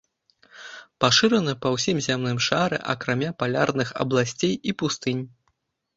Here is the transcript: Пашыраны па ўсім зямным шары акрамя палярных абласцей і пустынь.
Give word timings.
Пашыраны 1.05 1.53
па 1.65 1.73
ўсім 1.75 1.97
зямным 2.07 2.41
шары 2.47 2.77
акрамя 2.97 3.31
палярных 3.43 3.89
абласцей 4.05 4.53
і 4.71 4.77
пустынь. 4.85 5.23